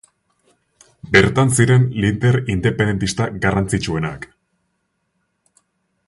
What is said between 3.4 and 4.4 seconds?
garrantzitsuenak.